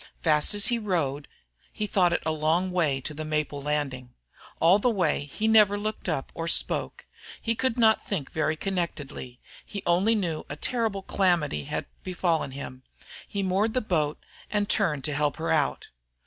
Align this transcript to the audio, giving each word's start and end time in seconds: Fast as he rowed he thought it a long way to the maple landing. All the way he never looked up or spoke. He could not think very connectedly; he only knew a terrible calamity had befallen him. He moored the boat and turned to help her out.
Fast 0.23 0.55
as 0.55 0.65
he 0.65 0.79
rowed 0.79 1.27
he 1.71 1.85
thought 1.85 2.11
it 2.11 2.23
a 2.25 2.31
long 2.31 2.71
way 2.71 2.99
to 3.01 3.13
the 3.13 3.23
maple 3.23 3.61
landing. 3.61 4.15
All 4.59 4.79
the 4.79 4.89
way 4.89 5.25
he 5.25 5.47
never 5.47 5.77
looked 5.77 6.09
up 6.09 6.31
or 6.33 6.47
spoke. 6.47 7.05
He 7.39 7.53
could 7.53 7.77
not 7.77 8.03
think 8.03 8.31
very 8.31 8.55
connectedly; 8.57 9.39
he 9.63 9.83
only 9.85 10.15
knew 10.15 10.43
a 10.49 10.55
terrible 10.55 11.03
calamity 11.03 11.65
had 11.65 11.85
befallen 12.01 12.49
him. 12.49 12.81
He 13.27 13.43
moored 13.43 13.75
the 13.75 13.81
boat 13.81 14.17
and 14.49 14.67
turned 14.67 15.03
to 15.03 15.13
help 15.13 15.35
her 15.37 15.51
out. 15.51 15.89